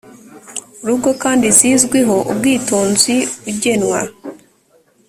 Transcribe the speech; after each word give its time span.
rugo 0.87 1.09
kandi 1.23 1.47
zizwiho 1.57 2.15
ubwitonzi 2.31 3.15
ugenwa 3.49 3.99